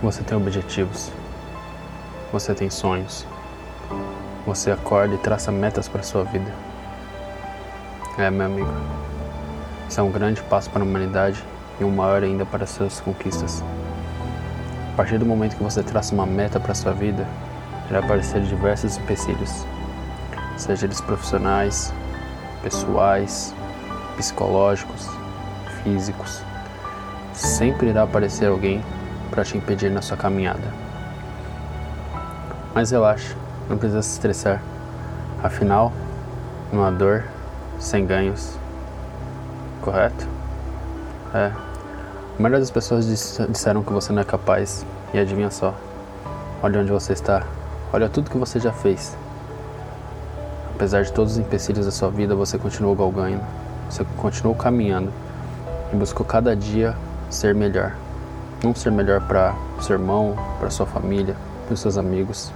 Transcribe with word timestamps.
Você 0.00 0.22
tem 0.22 0.38
objetivos. 0.38 1.10
Você 2.32 2.54
tem 2.54 2.70
sonhos. 2.70 3.26
Você 4.46 4.70
acorda 4.70 5.14
e 5.14 5.18
traça 5.18 5.50
metas 5.50 5.88
para 5.88 6.02
sua 6.02 6.22
vida. 6.22 6.50
É, 8.16 8.30
meu 8.30 8.46
amigo. 8.46 8.72
Isso 9.88 9.98
é 9.98 10.02
um 10.02 10.10
grande 10.10 10.40
passo 10.42 10.70
para 10.70 10.82
a 10.82 10.84
humanidade 10.84 11.42
e 11.80 11.84
um 11.84 11.90
maior 11.90 12.22
ainda 12.22 12.46
para 12.46 12.64
suas 12.64 13.00
conquistas. 13.00 13.62
Partir 14.98 15.16
do 15.16 15.24
momento 15.24 15.56
que 15.56 15.62
você 15.62 15.80
traça 15.80 16.12
uma 16.12 16.26
meta 16.26 16.58
para 16.58 16.74
sua 16.74 16.90
vida, 16.90 17.24
irá 17.88 18.00
aparecer 18.00 18.42
diversos 18.42 18.98
empecilhos, 18.98 19.64
seja 20.56 20.86
eles 20.86 21.00
profissionais, 21.00 21.94
pessoais, 22.64 23.54
psicológicos, 24.16 25.08
físicos. 25.84 26.42
Sempre 27.32 27.90
irá 27.90 28.02
aparecer 28.02 28.48
alguém 28.48 28.82
para 29.30 29.44
te 29.44 29.56
impedir 29.56 29.88
na 29.88 30.02
sua 30.02 30.16
caminhada. 30.16 30.66
Mas 32.74 32.90
relaxe, 32.90 33.36
não 33.70 33.78
precisa 33.78 34.02
se 34.02 34.14
estressar. 34.14 34.60
Afinal, 35.44 35.92
não 36.72 36.82
há 36.82 36.90
dor 36.90 37.22
sem 37.78 38.04
ganhos. 38.04 38.58
Correto? 39.80 40.26
É. 41.32 41.67
A 42.38 42.40
maioria 42.40 42.60
das 42.60 42.70
pessoas 42.70 43.04
disseram 43.48 43.82
que 43.82 43.92
você 43.92 44.12
não 44.12 44.22
é 44.22 44.24
capaz. 44.24 44.86
E 45.12 45.18
adivinha 45.18 45.50
só? 45.50 45.74
Olha 46.62 46.80
onde 46.80 46.92
você 46.92 47.12
está. 47.12 47.42
Olha 47.92 48.08
tudo 48.08 48.30
que 48.30 48.38
você 48.38 48.60
já 48.60 48.70
fez. 48.70 49.16
Apesar 50.72 51.02
de 51.02 51.12
todos 51.12 51.32
os 51.32 51.38
empecilhos 51.38 51.86
da 51.86 51.90
sua 51.90 52.10
vida, 52.10 52.36
você 52.36 52.56
continuou 52.56 52.94
galgando. 52.94 53.40
Você 53.90 54.06
continuou 54.16 54.54
caminhando. 54.54 55.12
E 55.92 55.96
buscou 55.96 56.24
cada 56.24 56.54
dia 56.54 56.94
ser 57.28 57.56
melhor. 57.56 57.96
Não 58.62 58.72
ser 58.72 58.92
melhor 58.92 59.20
para 59.22 59.52
seu 59.80 59.96
irmão, 59.96 60.36
para 60.60 60.70
sua 60.70 60.86
família, 60.86 61.34
para 61.66 61.74
os 61.74 61.80
seus 61.80 61.98
amigos, 61.98 62.52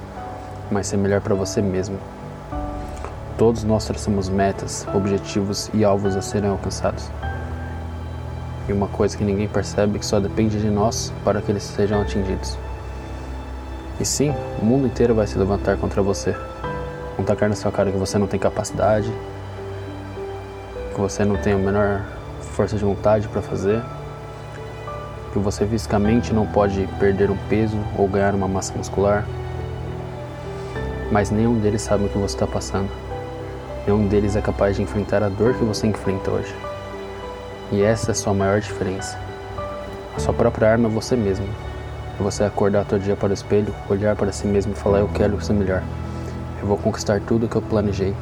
mas 0.70 0.86
ser 0.86 0.96
melhor 0.96 1.20
para 1.20 1.34
você 1.34 1.60
mesmo. 1.60 1.98
Todos 3.36 3.64
nós 3.64 3.84
traçamos 3.84 4.28
metas, 4.28 4.86
objetivos 4.94 5.70
e 5.74 5.84
alvos 5.84 6.14
a 6.14 6.22
serem 6.22 6.50
alcançados. 6.50 7.10
Uma 8.72 8.88
coisa 8.88 9.16
que 9.16 9.22
ninguém 9.22 9.46
percebe 9.46 9.98
que 9.98 10.06
só 10.06 10.18
depende 10.18 10.58
de 10.58 10.68
nós 10.68 11.12
para 11.22 11.42
que 11.42 11.52
eles 11.52 11.62
sejam 11.62 12.00
atingidos. 12.00 12.58
E 14.00 14.04
sim, 14.04 14.34
o 14.60 14.64
mundo 14.64 14.86
inteiro 14.86 15.14
vai 15.14 15.26
se 15.26 15.38
levantar 15.38 15.76
contra 15.76 16.02
você. 16.02 16.34
Vão 17.16 17.24
tacar 17.24 17.48
na 17.48 17.54
sua 17.54 17.70
cara 17.70 17.92
que 17.92 17.98
você 17.98 18.18
não 18.18 18.26
tem 18.26 18.40
capacidade, 18.40 19.12
que 20.94 21.00
você 21.00 21.24
não 21.24 21.36
tem 21.36 21.52
a 21.52 21.56
menor 21.56 22.02
força 22.40 22.76
de 22.76 22.84
vontade 22.84 23.28
para 23.28 23.42
fazer, 23.42 23.82
que 25.32 25.38
você 25.38 25.66
fisicamente 25.66 26.32
não 26.32 26.46
pode 26.46 26.88
perder 26.98 27.30
um 27.30 27.36
peso 27.48 27.78
ou 27.96 28.08
ganhar 28.08 28.34
uma 28.34 28.48
massa 28.48 28.74
muscular, 28.76 29.26
mas 31.12 31.30
nenhum 31.30 31.58
deles 31.58 31.82
sabe 31.82 32.06
o 32.06 32.08
que 32.08 32.18
você 32.18 32.34
está 32.34 32.46
passando. 32.46 32.90
Nenhum 33.86 34.08
deles 34.08 34.34
é 34.34 34.40
capaz 34.40 34.76
de 34.76 34.82
enfrentar 34.82 35.22
a 35.22 35.28
dor 35.28 35.54
que 35.54 35.64
você 35.64 35.86
enfrenta 35.86 36.30
hoje. 36.30 36.71
E 37.72 37.80
essa 37.80 38.10
é 38.10 38.12
a 38.12 38.14
sua 38.14 38.34
maior 38.34 38.60
diferença. 38.60 39.18
A 40.14 40.20
sua 40.20 40.34
própria 40.34 40.70
arma 40.70 40.88
é 40.88 40.90
você 40.90 41.16
mesmo. 41.16 41.46
É 42.20 42.22
você 42.22 42.44
acordar 42.44 42.84
todo 42.84 43.00
dia 43.00 43.16
para 43.16 43.30
o 43.30 43.32
espelho, 43.32 43.74
olhar 43.88 44.14
para 44.14 44.30
si 44.30 44.46
mesmo 44.46 44.72
e 44.72 44.76
falar: 44.76 44.98
Eu 44.98 45.08
quero 45.08 45.42
ser 45.42 45.54
melhor. 45.54 45.82
Eu 46.60 46.68
vou 46.68 46.76
conquistar 46.76 47.18
tudo 47.22 47.48
que 47.48 47.56
eu 47.56 47.62
planejei. 47.62 48.14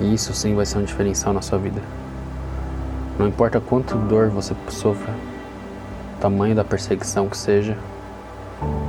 E 0.00 0.14
isso 0.14 0.32
sim 0.32 0.54
vai 0.54 0.64
ser 0.64 0.78
um 0.78 0.84
diferencial 0.84 1.34
na 1.34 1.42
sua 1.42 1.58
vida. 1.58 1.82
Não 3.18 3.26
importa 3.26 3.60
quanto 3.60 3.96
dor 3.96 4.28
você 4.28 4.54
sofra, 4.68 5.12
tamanho 6.20 6.54
da 6.54 6.64
perseguição 6.64 7.28
que 7.28 7.36
seja, 7.36 7.76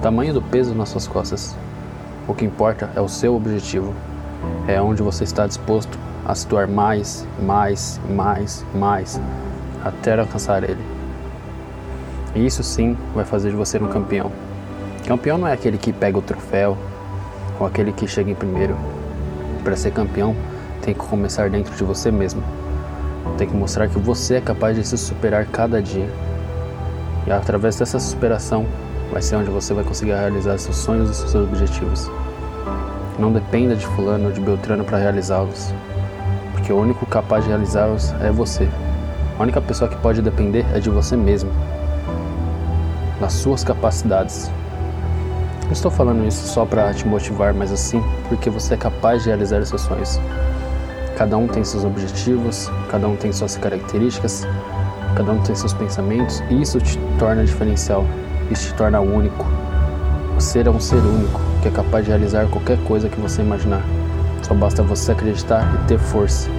tamanho 0.04 0.36
do 0.36 0.42
peso 0.42 0.76
nas 0.76 0.90
suas 0.90 1.08
costas, 1.08 1.56
o 2.28 2.34
que 2.34 2.46
importa 2.46 2.92
é 2.96 3.02
o 3.02 3.08
seu 3.08 3.36
objetivo, 3.36 3.94
é 4.68 4.80
onde 4.80 5.02
você 5.02 5.24
está 5.24 5.48
disposto 5.48 5.98
a 6.26 6.34
se 6.34 6.48
doar 6.48 6.68
mais, 6.68 7.28
mais, 7.40 8.02
mais, 8.10 8.66
mais, 8.74 9.22
até 9.84 10.20
alcançar 10.20 10.64
ele. 10.64 10.84
E 12.34 12.46
isso 12.46 12.64
sim 12.64 12.98
vai 13.14 13.24
fazer 13.24 13.52
de 13.52 13.56
você 13.56 13.78
um 13.78 13.88
campeão. 13.88 14.32
Campeão 15.08 15.38
não 15.38 15.48
é 15.48 15.54
aquele 15.54 15.78
que 15.78 15.94
pega 15.94 16.18
o 16.18 16.22
troféu 16.22 16.76
ou 17.60 17.68
aquele 17.68 17.94
que 17.94 18.08
chega 18.08 18.32
em 18.32 18.36
primeiro. 18.36 18.76
Para 19.64 19.76
ser 19.76 19.92
campeão, 19.92 20.36
tem 20.82 20.94
que 20.94 21.00
começar 21.00 21.50
dentro 21.50 21.74
de 21.76 21.84
você 21.84 22.12
mesmo. 22.12 22.44
Tem 23.38 23.48
que 23.48 23.56
mostrar 23.56 23.88
que 23.88 24.00
você 24.00 24.36
é 24.36 24.42
capaz 24.42 24.76
de 24.76 24.86
se 24.86 24.98
superar 24.98 25.46
cada 25.46 25.82
dia. 25.82 26.10
E 27.28 27.32
através 27.32 27.78
dessa 27.78 28.00
superação, 28.00 28.66
vai 29.12 29.22
ser 29.22 29.36
onde 29.36 29.50
você 29.50 29.74
vai 29.74 29.84
conseguir 29.84 30.14
realizar 30.14 30.58
seus 30.58 30.78
sonhos 30.78 31.10
e 31.10 31.16
seus 31.16 31.36
objetivos. 31.36 32.10
Não 33.18 33.32
dependa 33.32 33.76
de 33.76 33.86
fulano 33.88 34.26
ou 34.26 34.32
de 34.32 34.42
Beltrano 34.42 34.84
para 34.84 34.98
realizá-los, 34.98 35.74
porque 36.66 36.74
o 36.74 36.82
único 36.82 37.06
capaz 37.06 37.44
de 37.44 37.50
realizá-los 37.52 38.12
é 38.22 38.32
você. 38.32 38.68
A 39.38 39.44
única 39.44 39.62
pessoa 39.62 39.88
que 39.88 39.96
pode 39.98 40.20
depender 40.20 40.66
é 40.74 40.80
de 40.80 40.90
você 40.90 41.16
mesmo, 41.16 41.52
das 43.22 43.34
suas 43.34 43.64
capacidades. 43.64 44.50
Não 45.66 45.72
estou 45.72 45.92
falando 45.92 46.28
isso 46.28 46.48
só 46.48 46.66
para 46.66 46.92
te 46.92 47.08
motivar, 47.08 47.54
mas 47.54 47.72
assim 47.72 48.02
porque 48.28 48.50
você 48.50 48.74
é 48.74 48.78
capaz 48.78 49.22
de 49.22 49.30
realizar 49.30 49.64
seus 49.64 49.82
sonhos. 49.82 50.20
Cada 51.16 51.38
um 51.38 51.48
tem 51.48 51.64
seus 51.64 51.86
objetivos, 51.86 52.72
cada 52.90 53.08
um 53.08 53.16
tem 53.16 53.32
suas 53.32 53.56
características, 53.56 54.48
cada 55.16 55.34
um 55.34 55.44
tem 55.44 55.54
seus 55.54 55.72
pensamentos, 55.72 56.44
e 56.50 56.64
isso 56.64 56.80
te 56.80 56.98
torna 57.20 57.46
diferencial, 57.46 58.04
isso 58.50 58.70
te 58.70 58.74
torna 58.74 59.00
único. 59.02 59.46
Você 60.34 60.62
é 60.62 60.70
um 60.72 60.80
ser 60.80 60.98
único 60.98 61.40
que 61.62 61.68
é 61.68 61.72
capaz 61.72 62.06
de 62.06 62.10
realizar 62.10 62.48
qualquer 62.48 62.80
coisa 62.86 63.08
que 63.08 63.22
você 63.22 63.44
imaginar. 63.44 63.84
Só 64.46 64.54
basta 64.54 64.84
você 64.84 65.12
acreditar 65.12 65.74
e 65.74 65.88
ter 65.88 65.98
força. 65.98 66.50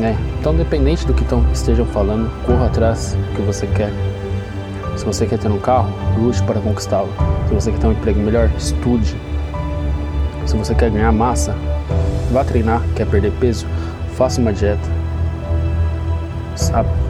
É, 0.00 0.14
então, 0.38 0.54
independente 0.54 1.06
do 1.06 1.12
que 1.12 1.24
estejam 1.52 1.84
falando, 1.86 2.30
corra 2.46 2.66
atrás 2.66 3.14
do 3.14 3.36
que 3.36 3.42
você 3.42 3.66
quer. 3.66 3.90
Se 4.96 5.04
você 5.04 5.26
quer 5.26 5.38
ter 5.38 5.50
um 5.50 5.58
carro, 5.58 5.92
lute 6.16 6.42
para 6.44 6.60
conquistá-lo. 6.60 7.12
Se 7.48 7.54
você 7.54 7.72
quer 7.72 7.78
ter 7.78 7.86
um 7.88 7.92
emprego 7.92 8.20
melhor, 8.20 8.48
estude. 8.56 9.16
Se 10.46 10.56
você 10.56 10.74
quer 10.74 10.90
ganhar 10.90 11.10
massa, 11.10 11.54
Vá 12.32 12.42
treinar, 12.42 12.80
quer 12.96 13.06
perder 13.06 13.30
peso? 13.32 13.66
Faça 14.16 14.40
uma 14.40 14.54
dieta. 14.54 14.88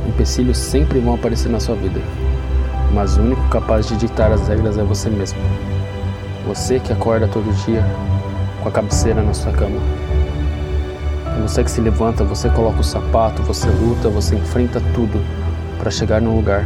Empecilhos 0.09 0.59
sempre 0.59 0.99
vão 0.99 1.15
aparecer 1.15 1.49
na 1.49 1.61
sua 1.61 1.77
vida, 1.77 2.01
mas 2.93 3.17
o 3.17 3.21
único 3.21 3.49
capaz 3.49 3.87
de 3.87 3.97
ditar 3.97 4.33
as 4.33 4.49
regras 4.49 4.77
é 4.77 4.83
você 4.83 5.09
mesmo. 5.09 5.39
Você 6.49 6.81
que 6.81 6.93
acorda 6.93 7.29
todo 7.29 7.55
dia 7.65 7.85
com 8.63 8.69
a 8.69 8.73
cabeceira 8.73 9.23
na 9.23 9.35
sua 9.35 9.53
cama. 9.53 9.81
Você 11.43 11.65
que 11.65 11.71
se 11.71 11.81
levanta, 11.81 12.23
você 12.25 12.49
coloca 12.49 12.81
o 12.81 12.85
sapato, 12.85 13.43
você 13.43 13.69
luta, 13.69 14.09
você 14.09 14.37
enfrenta 14.37 14.81
tudo 14.95 15.21
para 15.79 15.91
chegar 15.91 16.21
no 16.21 16.37
lugar. 16.37 16.65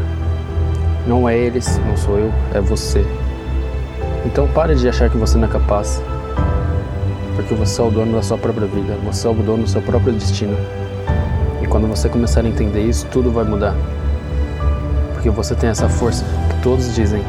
Não 1.06 1.28
é 1.28 1.36
eles, 1.36 1.80
não 1.86 1.96
sou 1.96 2.18
eu, 2.18 2.32
é 2.54 2.60
você. 2.60 3.04
Então 4.24 4.46
pare 4.48 4.74
de 4.74 4.88
achar 4.88 5.08
que 5.08 5.16
você 5.16 5.38
não 5.38 5.48
é 5.48 5.50
capaz 5.50 6.02
porque 7.36 7.54
você 7.54 7.80
é 7.80 7.84
o 7.84 7.90
dono 7.90 8.12
da 8.12 8.22
sua 8.22 8.38
própria 8.38 8.66
vida, 8.66 8.96
você 9.04 9.26
é 9.26 9.30
o 9.30 9.34
dono 9.34 9.62
do 9.62 9.68
seu 9.68 9.82
próprio 9.82 10.12
destino. 10.12 10.56
E 11.62 11.66
quando 11.66 11.86
você 11.86 12.08
começar 12.08 12.40
a 12.40 12.48
entender 12.48 12.82
isso, 12.82 13.06
tudo 13.06 13.30
vai 13.30 13.44
mudar. 13.44 13.74
Porque 15.12 15.28
você 15.28 15.54
tem 15.54 15.68
essa 15.68 15.88
força 15.88 16.24
que 16.48 16.62
todos 16.62 16.94
dizem. 16.94 17.22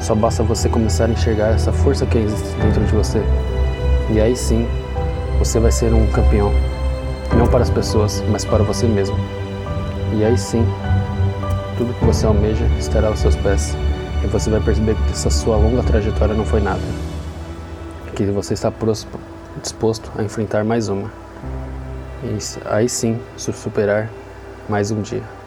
Só 0.00 0.14
basta 0.14 0.42
você 0.42 0.68
começar 0.68 1.06
a 1.06 1.08
enxergar 1.08 1.48
essa 1.48 1.72
força 1.72 2.06
que 2.06 2.18
existe 2.18 2.56
dentro 2.58 2.84
de 2.84 2.92
você. 2.92 3.22
E 4.10 4.20
aí 4.20 4.34
sim, 4.34 4.66
você 5.38 5.60
vai 5.60 5.70
ser 5.70 5.92
um 5.92 6.06
campeão. 6.06 6.50
Não 7.36 7.46
para 7.46 7.62
as 7.62 7.70
pessoas, 7.70 8.24
mas 8.30 8.44
para 8.44 8.64
você 8.64 8.86
mesmo. 8.86 9.16
E 10.14 10.24
aí 10.24 10.36
sim, 10.38 10.64
tudo 11.76 11.92
que 11.94 12.04
você 12.04 12.24
almeja 12.24 12.64
estará 12.78 13.08
aos 13.08 13.20
seus 13.20 13.36
pés. 13.36 13.76
E 14.24 14.26
você 14.26 14.50
vai 14.50 14.60
perceber 14.60 14.94
que 14.94 15.12
essa 15.12 15.30
sua 15.30 15.56
longa 15.56 15.82
trajetória 15.82 16.34
não 16.34 16.44
foi 16.44 16.60
nada. 16.60 16.80
Que 18.16 18.24
você 18.26 18.54
está 18.54 18.70
próximo 18.70 19.12
disposto 19.62 20.10
a 20.16 20.22
enfrentar 20.22 20.64
mais 20.64 20.88
uma. 20.88 21.10
E 22.24 22.38
aí 22.66 22.88
sim, 22.88 23.20
superar 23.36 24.08
mais 24.68 24.90
um 24.90 25.02
dia. 25.02 25.37